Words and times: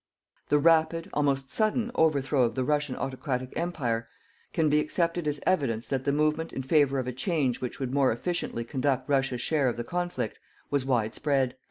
The 0.49 0.57
rapid, 0.57 1.11
almost 1.13 1.51
sudden, 1.51 1.91
overthrow 1.93 2.41
of 2.41 2.55
the 2.55 2.63
Russian 2.63 2.95
autocratic 2.95 3.53
Empire 3.55 4.07
can 4.51 4.67
be 4.67 4.79
accepted 4.79 5.27
as 5.27 5.39
evidence 5.45 5.87
that 5.89 6.05
the 6.05 6.11
movement 6.11 6.51
in 6.51 6.63
favour 6.63 6.97
of 6.97 7.05
a 7.05 7.11
change 7.13 7.61
which 7.61 7.79
would 7.79 7.93
more 7.93 8.11
efficiently 8.11 8.63
conduct 8.65 9.07
Russia's 9.07 9.41
share 9.41 9.69
of 9.69 9.77
the 9.77 9.83
conflict, 9.83 10.39
was 10.71 10.85
widespread. 10.85 11.55